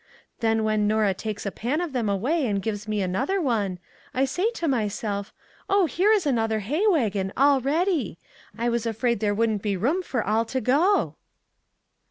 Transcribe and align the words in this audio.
Then 0.39 0.63
when 0.63 0.87
Norah 0.87 1.13
takes 1.13 1.45
a 1.45 1.51
pan 1.51 1.79
of 1.79 1.93
them 1.93 2.09
away 2.09 2.47
> 2.47 2.47
and 2.47 2.59
gives 2.59 2.87
me 2.87 3.03
another 3.03 3.39
one, 3.39 3.77
I 4.15 4.25
say 4.25 4.49
to 4.55 4.67
my 4.67 4.87
self:' 4.87 5.31
Oh, 5.69 5.85
here 5.85 6.11
is 6.11 6.25
another 6.25 6.61
hay 6.61 6.87
wagon 6.87 7.31
all 7.37 7.61
ready! 7.61 8.17
I 8.57 8.67
was 8.67 8.87
afraid 8.87 9.19
there 9.19 9.35
wouldn't 9.35 9.61
be 9.61 9.77
room 9.77 10.01
for 10.01 10.23
all 10.25 10.43
to 10.45 10.59
go!'" 10.59 11.17